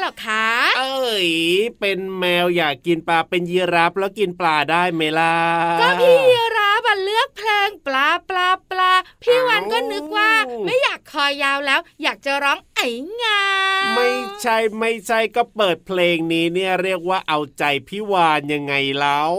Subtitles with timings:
[0.00, 0.46] หรอคะ
[0.78, 1.30] เอ้ย
[1.80, 5.34] เป็นแมวอยากกินปลาเป็นยีราฟแล้วกินปลาได้ไหมล่ะ
[5.80, 6.18] ก็พี่
[6.56, 8.92] รับอะเลือกเพลงปลาปลาปลา
[9.22, 12.88] พี่วันก็นึกว่าอ้าวไม่อยากคอยาวแล้ว อยากจะร้องไอ้
[13.22, 13.40] งา
[13.94, 14.10] ไม่
[14.42, 19.32] ใช่ไม่ใช่ก็เปิดเพลงนี้เนี่ยเรียกว่าเอาใจพี่วานยังไงแล้ว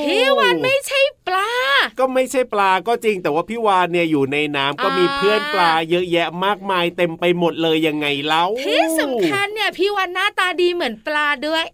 [0.00, 1.50] พี่วันไม่ใช่ปลา
[1.98, 11.64] ก็ไม่ใช่ปลาก็จริง แต่ว่าพี่วานเนี่ยอยู่ในน้ำก็มีอ่าเพื่อนปลาเยอะแยะมากมายเต็มไปหมดเลยยังไงเล่าที่สำคัญเนี่ยพี่วันหน้าตาดีเหมือนปลาด้วย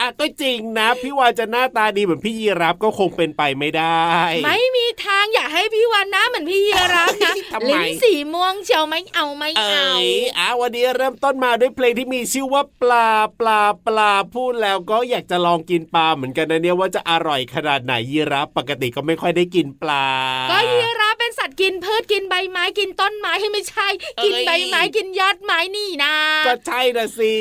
[0.00, 4.08] อะก็จริงนะ พี่วานจะหน้าตาดีเหมือนพี่ยีรับก็คงเป็นไปไม่ได้
[4.44, 13.08] ไม่มีทางอยากให้พี่วันหน้าเหมือนพี่เยรับนะทำไมลิ้นสีม่วงเชียวไม่เอาไม่เอเอา้ยอะวันนี้เริ่มต้นมาด้วยเพลงที่มีชื่อว่าปลา
[13.40, 20.06] ปลาปลาพูดแล้วก็อยากจะลองกินปลาเหมือนกันนะเนี่ยว่าจะอร่อยขนาดไหนยีรับปกติก็ไม่ค่อยได้กินปลา
[20.50, 23.88] ก็เยรับเป็นสัตว์กินพืชกินใบไม้กินต้นไม้ให้ไม่ใช่
[24.24, 26.14] กินเอ้ยใบไม้กินยอดไม้นี่นะ
[26.46, 27.36] ก็ใช่นะสิ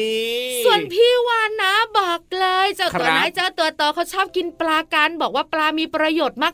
[0.65, 6.51] ส่วนพี่วานนะบอกเลยเจ้าครัตับวน้อยเจ้าตัวโตเขาชอบกินปลากันบอกว่าปลามีประโยชน์มา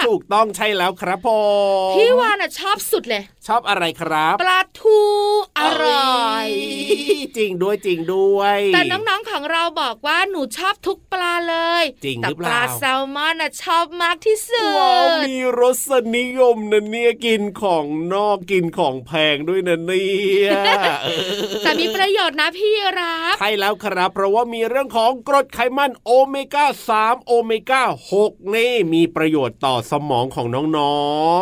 [0.00, 1.28] กถูกต้องใช่แล้วครับผ
[1.90, 5.00] มๆพี่วานอะชอบสุดเลย ชอบอะไรครับ ปลาทู
[5.58, 6.48] อร่อย
[7.34, 17.84] เจริงด้วยจริงด้วย แต่น้องๆของเราบอกว่าหนูชอบทุกปลาเลย จริงแต่หรือเปปล่าลาแซลมอนน่ะชอบมากที่สุว้าวดมีรสนิยมนะเนี่ยกินของ
[18.14, 20.10] นอกกินของแพงด้วยนะเนี่
[20.46, 20.48] ย
[21.04, 21.20] เออ
[21.60, 26.66] แต่มีประโยชน์นะพี่รับใช่แล้วครับ เพราะว่ามีเรื่องของกรดไขมันโอเมก้า
[26.96, 27.82] 3โอเมก้า
[28.20, 30.46] 6นี่มีประโยชน์ต่อสมองของ
[30.76, 30.98] น้อ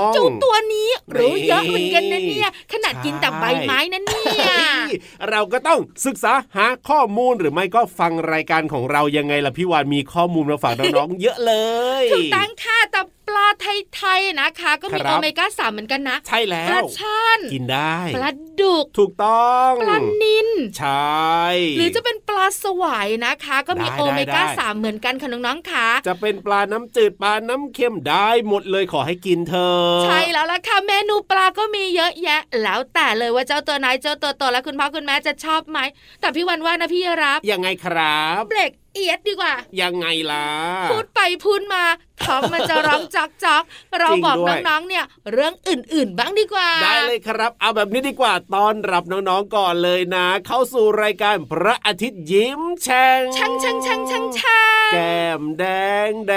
[0.08, 4.92] งๆเจ้าตัวนี้รู้เยอะเหมือนกันนะเนี่ยขนาดกินแต่ใบไม้นะเนี่ยเฮ้ย
[5.30, 11.54] เราก็ต้องศึกษาหาข้อมูลหรือไม่ก็ฟังรายการของเรายังไงล่ะพี่วานมีข้อมูลมาฝากน้องๆเยอะเล
[12.02, 13.46] ยถูกต้องค่ะแต่ ปลา
[13.94, 18.30] ไทยๆนะคะ ก็มีครัโอบเมก้าสามเหมือนกันนะ ใช่แล้ปลาวช่อนกินได้ปลา
[18.60, 21.44] ดุก ถูกต้องปลานินใช่
[21.78, 35.78] หรือจะเป็นปลาสวายนะคะ ก็มีได้โอเมก้าได้สามเหมือนกันค่ะน้องๆค่ะจะเป็นปลาน้ำจืดปลาน้ำเค็มได้หมดเลยขอให้กินเธอะใช่แล้วล่ะค่ะเมนูปลาก็มีเยอะแยะ แล้วแต่เลยว่าเจ้าตัวไหนเจ้าตัวโตและคุณพ่อคุณแม่จะชอบไหม
[36.20, 40.46] แต่พี่วันว่านะพี่รับยังไงครับเบรก เอียดดีกว่า ยังไงล่ะ
[40.90, 41.82] พูดไปพูดมา
[42.24, 43.62] ท้องมันจะร้องจอกจอก
[43.98, 55.64] เราจริงบอกด้วยน้องๆเนี่ย เรื่องอื่นๆ บ้างดีกว่า ได้เลยครับ เอาแบบนี้ดีกว่าต้อนรับน้องๆก่อนเลยนะ เข้าสู่รายการพระอาทิตย์ยิ้มแฉ่งช่างช่างช่างช่างช่างแก้มแด
[56.10, 56.34] งแด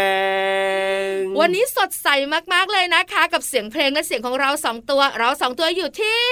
[1.10, 2.08] ง วันนี้สดใส
[2.54, 6.24] มากๆเลยนะคะ กับเสียงเพลงและเสียงของเราสองตัว เราสองตัวอยู่ที่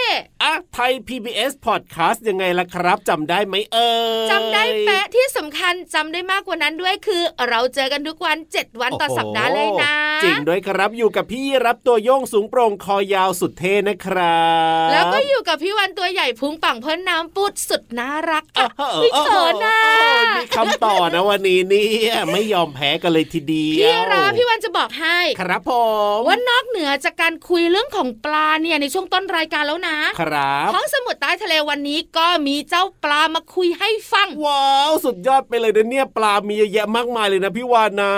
[0.44, 3.92] อะไทย PBS Podcast ยังไงล่ะครับจำได้ไหมเอ่
[4.26, 9.94] ยจำได้แปะที่สำคัญจำได้มากกว่านั้นด้วยคือ เราเจอกันทุกวัน 7 วันต่อโโหสัปดาห์เลยนะ
[10.24, 14.42] จริงด้วยครับอยู่กับพี่รับตัวโยงสูงโปร่งคอยาวสุดเท่นะครั
[14.86, 25.72] บ แล้วก็อยู่กับพี่วันตัวใหญ่พุงปังเพิ่นน้ำปุดสุดน่ารักเออะอเออพี่เขินน่ะเออมีคำต่อนะวันนี้เนี่ยไม่ยอมแพ้กันเลยทีเดียวพี่ราพี่วันจะบอกให้ครับผ
[26.18, 38.16] มว่านอกเหนือจากการคุยเรื่องของปลาเนี่ยในช่วงต้นรายการแล้วนะครับห้องสมุดใต้ทะเลวันนี้ก็มีเจ้าปลามาคุยให้ฟัง ว้าว สุดยอดไปเลยนะเนี่ยปลามีเยอะแยะมากมายเลยนะพี่วานนะ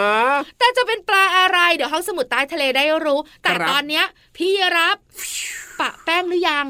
[0.60, 4.06] แต่จะเป็นปลาอะไรเดี๋ยวห้องสมุดใต้ทะเลได้รู้ แต่ครับตอนเนี้ย
[4.38, 4.98] พี่รับ
[5.80, 6.66] ปะแป้งหรือยัง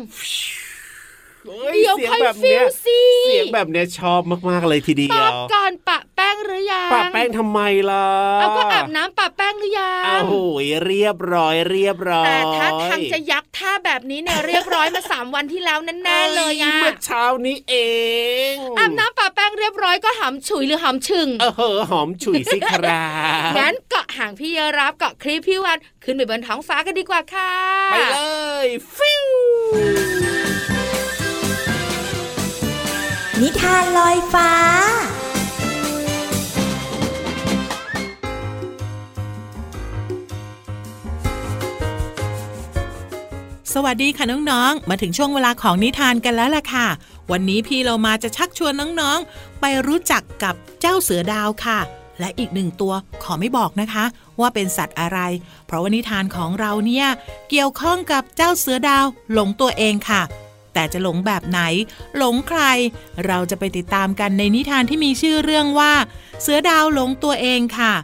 [1.49, 8.07] เฮ้ยเดี๋ยวเสียงค่อยแบบฟิเนี้ยลสิเสียงแบบเนี้ยชอบมากๆเลยทีเดีตยอบวก่อนปะแป้งหรือยังปะแป้งทำไมล่ะ
[8.39, 17.75] เอาก็อาบน้ำปะแป้งหรือยัอ้างวโหยเรียบร้อยเรียบร้อยแต่ถ้าทางจะยักท่าแบบนี้เนี่ยเรียบร้อยมาสามวันที่แล้วแน่ๆเลยอะเมื่อเช้านี้เอ
[18.51, 23.05] งอาบน้ำปะแป้งเรียบร้อยก็หำฉุยหรือหำชึงเออเหอะหอมฉุยสิครั
[23.49, 27.53] บงั้นเกาะห่างพี่รับเกาะคลิปพี่วันขึ้นไปบนท้องฟ้ากันดีกว่าค่ะ
[27.91, 28.19] ไปเล
[28.65, 30.28] ยฟิว
[33.43, 34.51] นิทานลอยฟ้า
[43.73, 46.87] สวัสดีค่ะน้องๆ มาถึงช่วงเวลาของนิทานกันแล้วล่ะค่ะ
[47.31, 51.79] วันนี้พี่เรามาจะชักชวนน้องๆ ไปรู้จักกับเจ้าเสือดาวค่ะ
[52.19, 52.93] และอีกหนึ่งตัว
[53.23, 54.05] ขอไม่บอกนะคะ
[54.39, 55.19] ว่าเป็นสัตว์อะไร
[55.65, 57.07] เพราะว่านิทานของเราเนี่ย
[57.49, 60.23] เกี่ยวข้องกับเจ้าเสือดาวหลงตัวเองค่ะ
[60.73, 61.59] แต่จะหลงแบบไหน
[62.17, 62.61] หลงใคร
[63.25, 65.93] เราจะไปติดตามกันในนิทานที่มีชื่อเรื่องว่า
[66.41, 67.95] เสือดาวหลงตัวเองค่ะ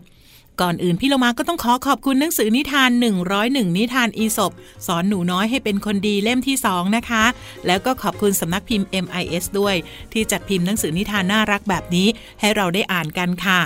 [0.61, 2.89] ก่อนอื่นพี่เรามาก็ต้องขอขอบคุณหนังสือนิทาน
[3.33, 4.51] 101 นิทานอีสบ
[4.87, 7.23] สอนหนูน้อยให้เป็นคนดีเล่มที่2นะคะ
[7.67, 9.75] แล้วก็ขอบคุณสำนักพิมพ์ MIS ด้วย
[10.13, 12.07] ที่จัดพิมพ์หนังสือนิทานน่ารักแบบนี้
[12.39, 13.61] ให้เราได้อ่านกันค่ะ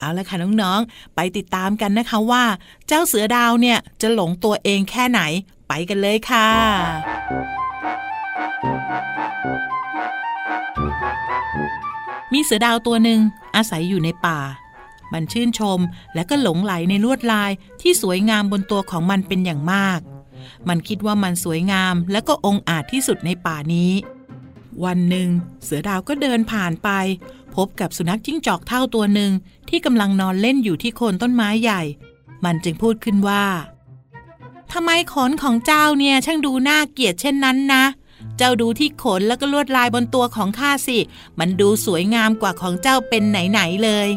[0.00, 2.44] เอาละค่ะน้องๆ ไปติดตามกันนะคะว่า
[2.88, 5.20] เจ้าเสือดาวเนี่ยจะหลงตัวเองแค่ไหน
[5.68, 6.48] ไปกันเลยค่ะ
[12.32, 13.20] มีเสือดาวตัวหนึ่ง
[13.56, 14.40] อาศัยอยู่ในป่า
[15.12, 15.78] มันชื่นชม
[16.14, 20.00] และก็หลงไหลในลวดลายที่สวยงามบนตัวของมันเป็นอย่างมาก
[20.68, 23.92] มันคิดว่ามันสวยงามและก็องอาจที่สุดในป่านี้
[24.84, 25.28] วันหนึ่ง
[25.64, 26.88] เสือดาวก็เดินผ่านไป
[27.56, 29.30] พบกับสุนัขจิ้งจอกเท่าตัวหนึ่ง
[29.68, 31.82] ที่กำลังนอนเล่นอยู่ที่โคนต้นไม้ใหญ่
[32.44, 33.44] มันจึงพูดขึ้นว่า
[34.72, 40.98] ทำไมขนของเจ้าเนี่ยช่างดูน่าเกลียดเช่นนั้นนะเจ้าดูที่ขนแล้วก็ลวดลายบนตัวของข้าสิ
[41.38, 44.08] มันดูสวยงามกว่าของเจ้าเป็นไหนๆเลย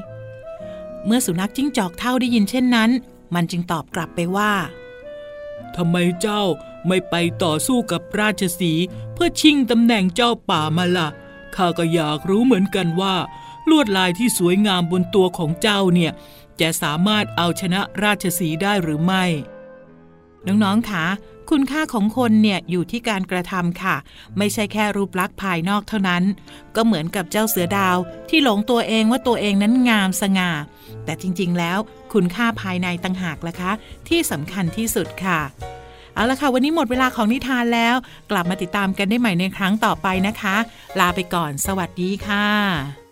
[1.06, 2.90] เมื่อสุนัขจิ้งจอกเท่าได้ยินเช่นนั้น
[3.34, 4.54] มันจึงตอบกลับไปว่า
[5.76, 6.44] ทำไมเจ้า
[6.88, 8.74] ไม่ไปต่อสู้กับราชสี
[9.14, 11.08] เพื่อชิงตำแหน่งเจ้าป่ามาละ่ะ
[11.56, 13.16] ข้าก็อยากรู้เหมือนกันว่า
[13.70, 16.12] ลวดลายที่สวยงามบนตัวของเจ้าเนี่ย
[16.62, 19.26] จะสามารถเอาชนะราชสีได้หรือไม่
[20.48, 21.06] น้องๆคะ
[21.50, 23.96] คุณค่าของคนเนี่ยอยู่ที่การกระทำค่ะ
[24.38, 26.24] ไม่ใช่แค่รูปลักษณ์ภายนอกเท่านั้น
[26.75, 27.98] ก็เหมือนกับเจ้าเสือดาว
[28.30, 30.51] ที่หลงตัวเองว่าตัวเองนั้นงามสง่า
[31.06, 31.77] แต่จริงๆ แล้ว
[32.13, 33.72] คุณค่าภายในต่างหากล่ะคะ
[34.10, 35.39] ที่สำคัญที่สุดค่ะ
[36.13, 37.96] เอาละค่ะ วันนี้หมดเวลาของนิทานแล้ว
[38.32, 40.56] กลับมาติดตามกันได้ใหม่ในครั้งต่อไปนะคะ
[41.00, 43.07] ลาไปก่อน สวัสดีค่ะ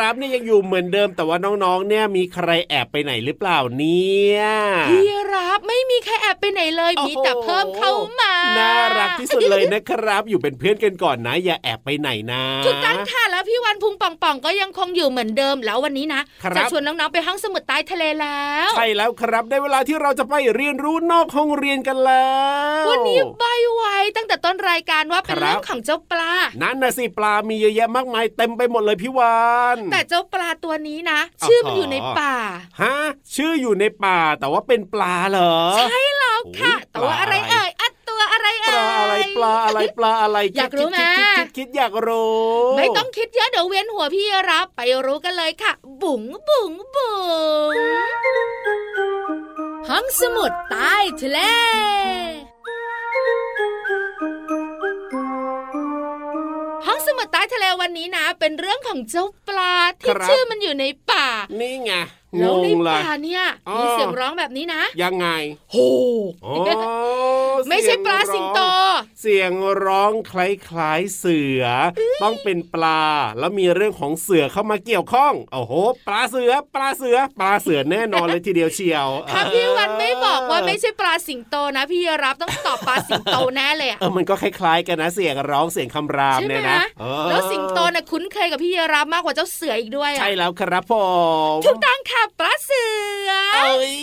[0.00, 4.42] รับเนี่ยยังอยู่เหมือนเดิม แต่ว่าน้องๆ เนี่ยมีใครแอบไปไหนหรือเปล่าเนี่ย
[4.90, 22.32] พี่รับไม่มีใครแอบไปไหนเลยโอ้โหมีแต่เพิ่มเข้ามาน่ารักที่สุดเลยนะครับ อยู่เป็นเพื่อนกันก่อนนะ อย่าแอบไปไหนนะถูกต้องค่ะแล้วพี่วันพุงป่องป่องก็ยังคงอยู่เหมือนเดิมแล้ววันนี้นะครับจะชวนน้องๆไปห้องสมุดใต้ทะเลแล้วใช่แล้วครับได้เวลาที่เราจะไปเรียนรู้นอกห้องเรียนกันแล้
[22.82, 29.38] ววันนี้ใบไว้ตั้งแต่ต้นรายการว่าเป็นครับเรื่องของเจ้าปลานั่นนะสิปลามีเยอะแยะมากมายเต็มไปหมดเลยพี่วา
[29.76, 32.34] นแต่เจ้าปลาตัวนี้นะอ๋อชื่อมันอยู่ในป่า
[32.80, 32.94] ฮะ
[33.34, 42.38] ชื่ออยู่ในป่าแต่ว่าเป็นปลาเหรอ ใช่แล้วค่ะโอ้ยแต่ว่าอะไรปลาอะไรเอ่ยอัดตัวอะไรปเอ่ยลาอะไรปลาอะไรปลาอะไรอยากรู้ไหมคิดคิดคิดคิดคิดอยากรู้
[42.76, 47.16] ไม่ต้องคิดเยอะเดี๋ยวเวียนหัวพี่รับไปรู้กันเลยค่ะ บุ๋งบุ๋งบุ๋
[47.72, 47.76] ง
[49.88, 51.38] ห้องสมุดใต้ทะเล
[57.52, 61.26] ทะเลวันนี้นะ เป็นเรื่องของเจ้าปลาที่ชื่อมันอยู่ในป่า
[61.60, 61.94] นี่ไงง
[62.36, 65.28] แล้วในงเลยป่าเนี่ยอ๋อมีเสียงร้องแบบนี้นะ ยังไง
[65.70, 65.76] โห
[66.42, 66.52] โอ้
[67.68, 68.60] ไม่ใช่ปลาสิงโต
[69.20, 69.52] เสียง
[69.84, 71.62] ร้องคล้ายๆเสือ
[72.22, 73.02] ต้องเป็นปลา
[73.38, 75.72] แล้วมีเรื่องของเสือเข้ามาเกี่ยวข้องโอ้โห
[76.06, 90.94] ปลาเสือ ปลาเสือ ปลาเสือแน่นอนเลยทีเดียวเชียวถ้าพี่วันไม่บอกว่าไม่ใช่ปลาสิงโตนะ พี่รับต้องตอบปลาสิงโตแน่เลยอะเออมันก็คล้ายๆกันนะเสียงร้องเสียงคำรามใช่ไหมเนี่ยนะเออแล้วสิงโตเนี่ยคุ้นเคยกับพี่รับมากกว่าเจ้าเสืออีกด้วยอะใช่แล้วครับผ
[91.54, 92.84] มถูกต้องค่ะปลาเสื
[93.26, 93.94] อเอ้ย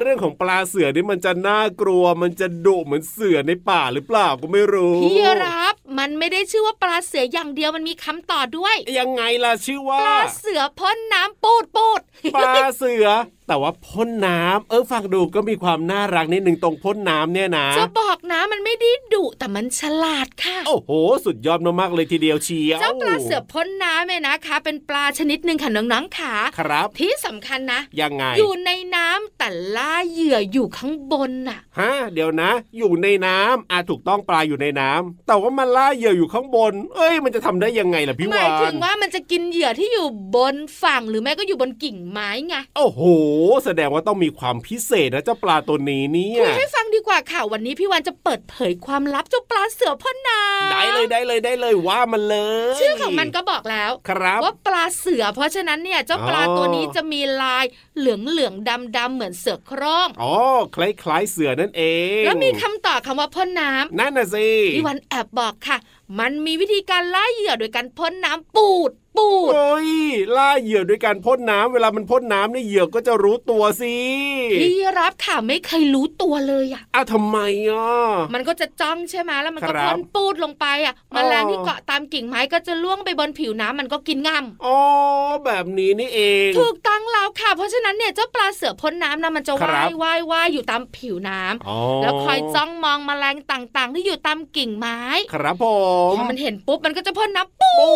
[0.00, 12.00] เรื่องของปลาเสือนี่มันจะน่ากลัว มันจะดุเหมือนเสือในป่าหรือเปล่าก็ไม่รู้พี่รับมันไม่ได้ชื่อว่าปลาเสืออย่างเดียวมันมีคำต่อด้วย ยังไงล่ะชื่อว่า ปลาเสือพ่นน้ำปูดปูด
[12.36, 13.06] ปลาเสือ
[13.52, 20.90] แแต่ว่าพ่นน้ำเออฟังดูก็มีความน่ารักนิดหนึ่งตรงพ่นน้ำเนี่ยนะจะบอกนะมันไม่ได้ดุแต่มันฉลาดค่ะ โอ้โห
[21.24, 40.06] สุดยอดมากๆเลยทีเดียวเชียวเจ้าปลาเสือพ่นน้ำเนี่ยนะคะ เป็นปลาชนิดหนึ่งค่ะน้องๆขาครับ ที่สำคัญนะยังไง อยู่ในน้ำแต่ล่าเหยื่ออยู่ข้างบนน่ะฮะเดี๋ยวนะ อยู่ในน้ำอาถูกต้องปลาอยู่ในน้ำแต่ว่ามันล่าเหยื่ออยู่ข้างบน เอ้ย มันจะทำได้ยังไงล่ะพี่หมายวาถึนงว่ามันจะกินเหยื่อที่อยู่
[40.36, 43.02] บนฝั่งหรือไม่ก็อยู่บนกิ่งไม้ไงโอ้โห
[43.64, 52.36] แสดงว่าต้องมีความพิเศษนะเจ้าปลาตัวนี้เนี่ยคุยให้ฟังดีกว่าค่ะวันนี้พี่วันจะเปิดเผยความลับเจ้าปลาเสือพ่นน้ำได้เลยได้เลยได้เลยว่ามันเล
[52.74, 57.64] ย ชื่อของมันก็บอกแล้วครับว่าปลาเสือ เพราะฉะนั้นเนี่ยเจ้าปลาอ๋อตัวนี้จะมีลาย
[57.98, 60.34] เหลืองเหลืองดำดำๆเหมือนเสือโคร่งอ๋อ
[60.74, 61.82] คล้ายๆเสือนั่นเอ
[62.20, 65.78] ง แล้วมีคำต่อคำว่าพ่นน้ำนั่นน่ะสิพี่วันแอบบอกค่ะ
[66.18, 69.88] มันมีวิธีการล่าเหยื่อโดยการพ่นน้ำปูด ปูดโอ้ย
[70.36, 73.96] ล่าเหยื่อด้วยการพ่นน้ำเวลามันพ่นน้ำเนี่ยเหยื่อก็จะรู้ตัวสิ
[74.60, 77.38] พี่รับค่ะไม่เคยรู้ตัวเลยอะอ้าวทำไม
[77.70, 77.90] อะ
[78.34, 84.78] มันก็จะจ้องใช่ไหมแล้วมันก็ครับพ่นปูดลงไปอะอ๋แมอลงที่เกาะตามกิ่งไม้ก็จะล่วงไปบนผิวน้ำมันก็กินง่อ๋อ
[85.44, 94.98] แบบนี้นี่เองำถูกต้องแล้วค่ะ เพราะฉะนั้นเนี่ยเจ้าปลาเสือพ่นน้ำนะมันจะครัว่ายบว่ายว่ายอยู่ตามผิวน้ำอ๋อแล้วคอยจ้องมองแมลงต่างๆ ที่อยู่ตามกิ่งไม้
[95.32, 95.64] ครับผพ
[96.18, 97.92] มอมันเห็นปุ๊บมันก็จะพ่นน้ำปูปู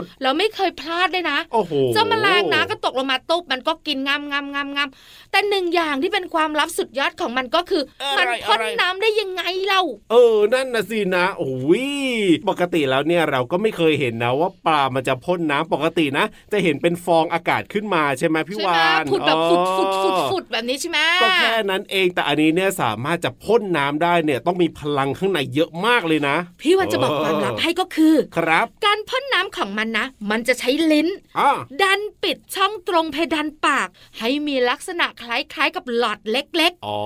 [0.00, 4.88] ดดแล้วไม่เคยพลาดเลยนะโอ้โหเจ้าแมลงนะก็ตกลงมาตุ๊บมันก็กินงามงามงามงาม
[5.30, 7.82] แต่หนึ่งอย่างที่เป็นความลับสุดยอดของมันก็คือ
[8.18, 11.52] มันพ่นน้ำได้ยังไงเล่า เออ นั่นนะสินะโอ้
[11.84, 11.86] ย
[12.48, 31.50] ปกติแล้วเนี่ยเราก็ไม่เคยเห็นนะว่าปลามันจะพ่นน้ำปกตินะ จะเห็นเป็นฟองอากาศขึ้นมาใช่ไหมพี่ใช่ไหมวานผุดแบบอ๋อฟุดฟุดฟุดฟุดแบบนี้ใช่ไหมก็แค่นั้นเองแต่อันนี้เนี่ยสามารถจะพ่นน้ำได้เนี่ยต้องมีพลังข้างในเยอะมากเลยนะ พี่วันจะบอกความลับให้ก็คือ ครับ การพ่นน้ำของมันนะ มันจะใช้ลิ้นอ่า
[31.82, 37.00] ดันปิดช่องตรงเพดานปาก ให้มีลักษณะคล้ายๆกับหลอดเล็กอ๋อ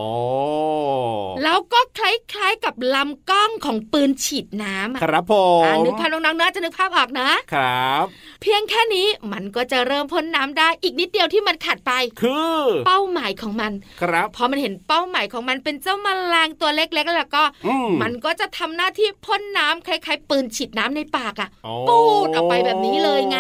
[0.73, 8.07] ๆแล้วก็คล้ายๆกับลำกล้องของปืนฉีดน้ำอะครับผมอ่านึกภาพน้องๆน่าจะนึกภาพออกนะ ครับ
[8.43, 23.39] เพียงแค่นี้มันก็จะเริ่มพ่นน้ำได้อีกนิดเดียวที่มันขาดไป คือ เป้าหมายของมัน ครับพอมันเห็นเป้าหมายของมันเป็นเจ้าแมลงตัวเล็กๆแล้วก็อืมมันก็จะทำหน้าที่พ่นน้ำคล้ายๆปืนฉีดน้ำในปากอะอ๋อปูดออกไปแบบนี้เลยไง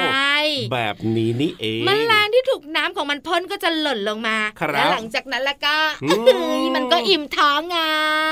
[0.73, 7.79] แบบนี้นี่เองแมลงที่ถูกน้ำของมันพ่นก็จะหล่นลงมาครับและหลังจากนั้นแล้วก็อืมเอ้ยมันก็อิ่มท้องไง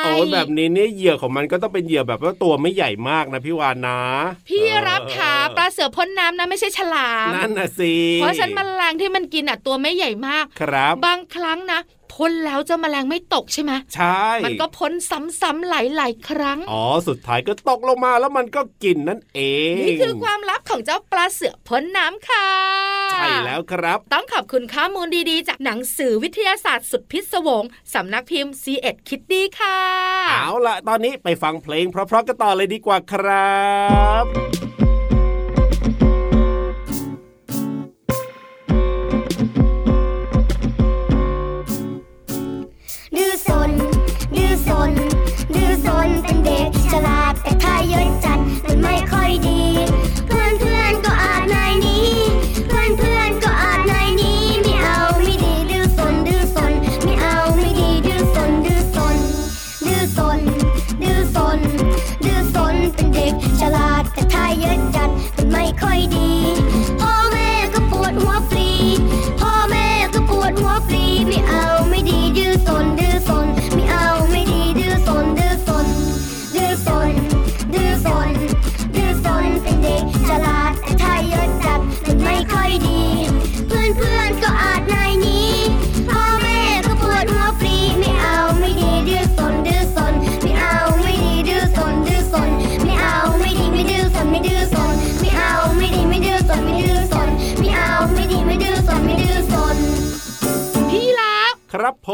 [0.05, 4.01] โอ้ยแบบนี้เนี่ยเหยื่อของมันก็ต้องเป็นเหยื่อแบบว่าตัวไม่ใหญ่มากนะพี่วานนะ
[4.49, 11.81] พี่รับขาปลาเสือพ่นน้ำนะไม่ใช่ฉลามนั่นน่ะสิเพราะฉะนันแมลงที่มันกินอะตัวไม่ใหญ่มากครับ บางครั้งนะ
[12.13, 14.93] พ่นแล้วเจ้าแมลงไม่ตกใช่ไหมใช่ มันก็พ้น
[15.41, 19.41] ซ้ำๆหลายๆครั้ง อ๋อ สุดท้ายก็ตกลงมาแล้วมันก็กินนั่นเอ
[19.73, 22.49] ง นี่คือความลับของเจ้าปลาเสือพ้นน้ำค่ะ
[23.13, 29.79] ใช่แล้วครับ ต้องขอบคุณข้อมูลดีๆ จากหนังสือวิทยาศาสตร์สุดพิศวงสำนักพิมพ์ c ีเอ็ดคิดดีค่ะ
[30.31, 33.63] เอาล่ะตอนนี้ไปฟังเพลงเพราะๆกันต่อเลยดีกว่าครั
[34.25, 34.62] บ
[47.91, 49.62] เยอะจัดมันไม่ค่อยดี
[101.73, 102.11] ครับผ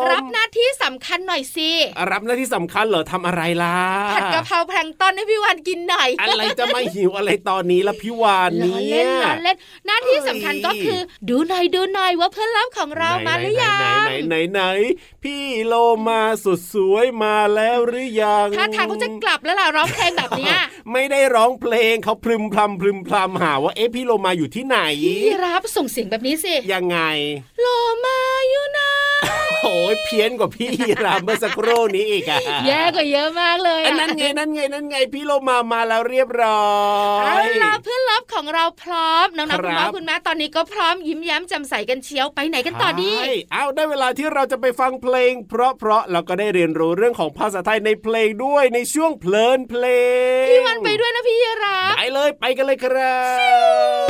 [0.00, 1.70] มรับหน้าที่สำคัญหน่อยสิ
[2.10, 3.76] รับหน้าที่สำคัญเหรอทำอะไรล่ะ
[4.14, 14.62] ผัดกะเพราแพลงก์ต้นให้พี่วานกินหน่อยอะไรจะมาหิวอะไรตอนนี้ละพี่วานล้อเนี่เล่นยล้อเล่นหน้าที่สำคัญก็คือ ดูหน่อยดูหน่อยว่าเพื่อนรับของเรามาหรือยังไหนไหนไหนไหน
[15.22, 15.74] พี่โล
[16.08, 20.56] มาสุดสวยมาแล้วหรือยังถ้าทางเขาจะกลับแล้วล่ะร้องเพลงแบบเนี้ย
[20.92, 24.78] ไม่ได้ร้องเพลงเขาพรึมพรำพรึมพรำหาว่าเอ๊ะพี่โลมาอยู่ที่ไหน
[25.24, 26.98] พี่รับส่งเสียงแบบนี้สิยังไง
[27.60, 27.66] โล
[28.04, 28.18] มา
[28.50, 36.72] อยู่นะโอ้ยยเพี้ยนกว่าพี่ยีรามเมื่อสักครู่นี้อีกอะแย่กว่าเยอะมากเลยอันอะนั้นไงนั่นไงนั่นไงพี่โลมามาแล้วเรียบร้อ
[37.20, 49.84] ยเอาล่ะเพื่อนรับของเราพร้อมน้องคๆรัคุณบพ่อคุณแม่ตอนนี้ก็พร้อมยิ้มแย้มแจ่มใสกันเชียวไปไหนกันต่อดีใช่เอาได้เวลาที่เราจะไปฟังเพลง เพราะเพราะเราก็ได้เรียนรู้เรื่องของภาษาไทยในเพลงด้วยในช่วงเพลินเพล
[50.42, 53.18] งพี่วันไปด้วยนะพี่รับไปเลยไปกันเลยครั
[54.06, 54.08] บ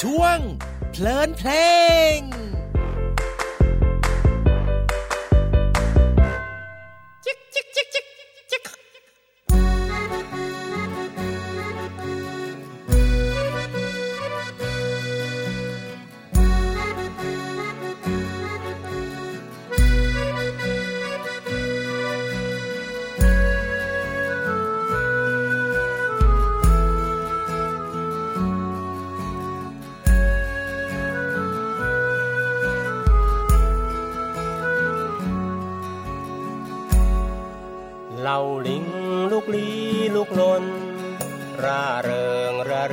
[0.00, 0.38] ช่วง
[0.92, 1.50] เพลินเพล
[2.16, 2.41] ง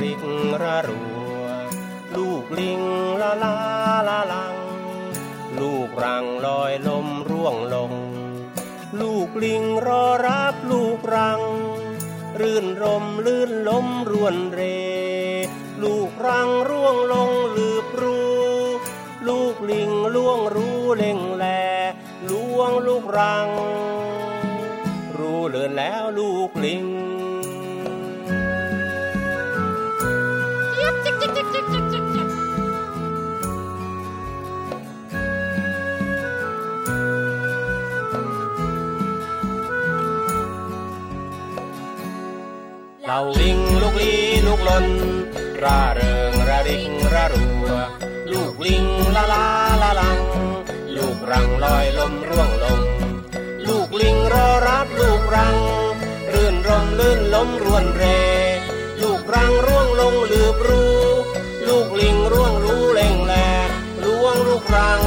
[0.02, 0.20] ริก
[0.62, 1.00] ระรั
[1.40, 1.42] ว
[2.16, 2.80] ลูกลิง
[3.22, 3.56] ละลา
[4.08, 4.56] ละลัง
[5.60, 7.92] ลูกรังลอยลมร่วงลง
[9.00, 11.40] ลูกลิงรอรับลูกรัง
[12.40, 14.60] รื่นรมลื่นลมรวนเร
[15.82, 18.20] ลูกรังร่วงลงลืบรู
[19.28, 21.46] ลูกลิงล่วงรู้เล่งแล
[22.30, 23.48] ล่วงลูกรัง
[25.18, 26.84] รู้เลือนแล้วลูกลิง
[43.10, 44.14] เหล่าลิงลูกลี
[44.46, 44.86] ลูกลน
[45.62, 47.66] ร่าเริงระริงระรัว
[48.32, 48.84] ลูกลิง
[49.16, 49.46] ละลา
[49.82, 50.20] ละลัง
[50.96, 52.80] ลูกรังลอยลมร่วงลง
[53.68, 55.56] ลูกลิงรอรับลูกรัง
[56.32, 58.04] รื่นรมลื่นลมรวนเร
[59.02, 60.96] ลูกรังร่วงลงลืบรู้
[61.68, 63.34] ลูกลิงร่วงรู้เล่งแหล
[64.04, 64.99] ล่วงลูกรัง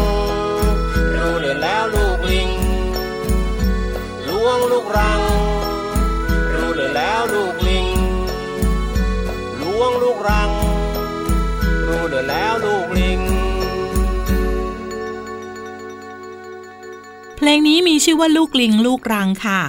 [17.47, 19.61] ลงนี้มีชื่อว่าลูกลิงลูกรังค่ะ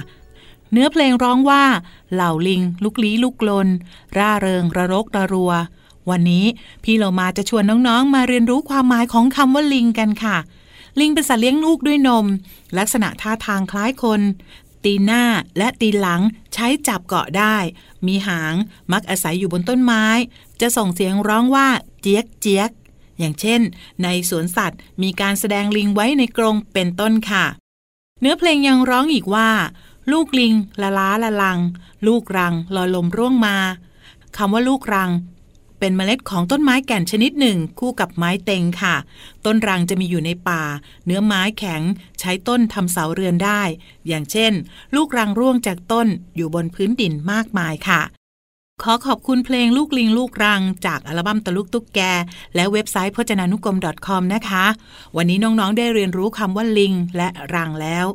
[0.71, 1.63] เนื้อเพลงร้องว่า
[2.13, 3.67] เหล่าลิง ลุกลี้ลุกลน
[4.17, 5.51] ร่าเริงระรกระรัว
[6.09, 6.45] วันนี้
[6.83, 10.37] พี่เรามาจะชวนน้องๆ มาเรียนรู้ความหมายของคำว่าลิงกันค่ะ
[10.99, 12.25] ลิงเป็นสัตว์เลี้ยงลูกด้วยนม
[12.77, 14.21] ลักษณะท่าทางคล้ายคน
[14.83, 15.23] ตีหน้า
[15.57, 16.21] และตีหลัง
[16.53, 17.55] ใช้จับเกาะได้
[18.07, 18.53] มีหาง
[18.91, 20.05] มักอาศัยอยู่บนต้นไม้
[20.61, 21.67] จะส่งเสียงร้องว่า
[22.01, 22.69] เจี๊ยกเจี๊ยก
[23.19, 23.61] อย่างเช่น
[24.03, 27.45] ในสวนสัตว์มีการแสดงลิงไว้ในกรงเป็นต้นค่ะ
[28.21, 29.49] เนื้อเพลงยังร้องอีกว่า
[30.11, 31.59] ลูกลิง ละล้าละลัง
[32.07, 33.57] ลูกรังลอยลมร่วงมา
[34.37, 35.11] คำว่าลูกรัง
[35.79, 38.95] เป็นเมล็ดของต้นไม้แก่นชนิดหนึ่ง คู่กับไม้เต็งค่ะ
[39.45, 40.63] ต้นรังจะมีอยู่ในป่า
[41.05, 41.81] เนื้อไม้แข็ง
[42.19, 43.61] ใช้ต้นทำเสาเรือนได้
[44.07, 44.53] อย่างเช่น
[44.95, 48.01] ลูกรังร่วงจากต้นอยู่บนพื้นดินมากมายค่ะ
[48.83, 51.99] ขอขอบคุณเพลงลูกลิงลูกรัง จากอัลบั้มตะลุกตุ๊กแก
[52.55, 54.65] และเว็บไซต์พจนานุกรม .com นะคะ
[55.17, 58.05] วันนี้น้องๆได้เรียนรู้คำว่าลิงและรังแล้ว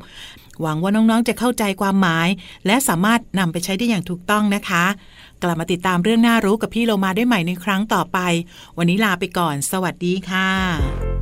[0.61, 2.29] หวังว่าน้องๆจะเข้าใจความหมาย
[2.67, 4.85] และสามารถนำไปใช้ได้อย่างถูกต้องนะคะ
[5.43, 8.19] กลับมาติดตามเรื่องน่ารู้กับพี่โลมาได้ใหม่ในครั้งต่อไป
[8.79, 11.20] วันนี้ลาไปก่อน สวัสดีค่ะ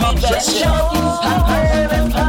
[0.00, 2.25] ผักละ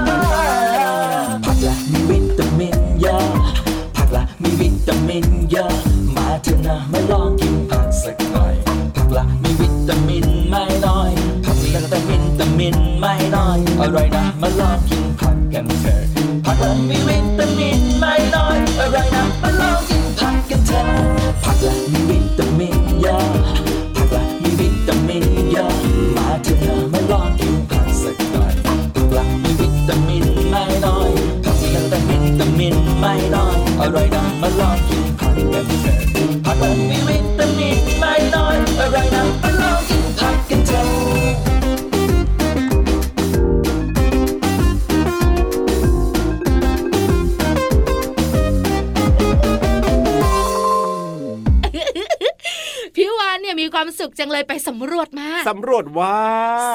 [54.88, 55.16] ำรวจมา
[55.47, 56.17] สำรวจว่า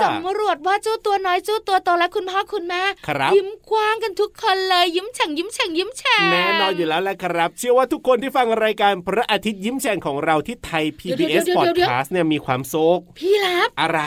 [0.05, 14.01] สำรวจว่าเจ้าตัวน้อยเจ้าตัวโตและคุณพ่อคุณแม่ครับยิ้มกว้างกันทุกคนเลยยิ้มแฉ่งยิ้มแฉ่งยิ้มแฉ่งแน่นอนอยู่แล้วแหละครับ เชื่อว่าทุกคนที่ฟังรายการพระอาทิตย์ยิ้มแฉ่งของเราที่ไทย PBS Podcast เนี่ยมีความสุขพี่รับอะไร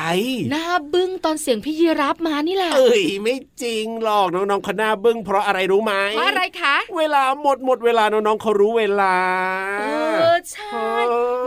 [0.51, 9.15] หน้าบึ้งตอนเสียงพี่ยีรับมานี่แหละเอ้ยไม่จริงหรอกน้องๆคณะบึ้งเพราะอะไรรู้ไหมเพราะอะไรคะเวลาหมดหมดเวลาน้องๆเขารู้เวลา
[9.79, 9.85] เอ
[10.33, 10.89] อใช่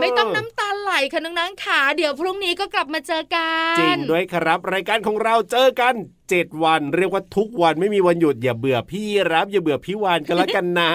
[0.00, 5.94] ไม่ต้องน้ำตาไหลค่ะน้องๆขาเดี๋ยวพรุ่งนี้ก็กลับมาเจอกันจริงด้วยครับ รายการของเราเจอกัน
[6.28, 10.90] 7วันเรียกว่าทุกวันไม่มีวันหยุดอย่าเบื่อพี่รับอย่าเบื่อพี่วานกันละกันนะ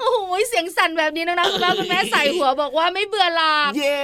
[0.00, 4.00] โอ้โหเสียงสั่นแบบนี้น้องๆคุณพ่อคุณแม่ใส่หัวบอกว่าไม่เบื่อหรอกเย้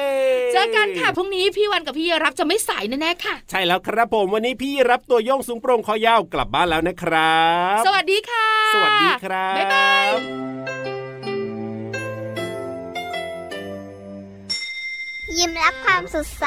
[0.52, 7.40] เจอกันค่ะพรุ่งนี้พี่วันกับพี่ยีรับจะไม่สายแน่ๆค่ะ ใช่แล้วครับผมวันนี้พี่รับตัวโยงสูงโปร่งคอยาวกลับบ้านแล้วนะครั
[7.78, 10.06] บ สวัสดีค่ะ สวัสดีครับบ๊ายบาย
[15.38, 16.46] ยิ้มรับความสดใส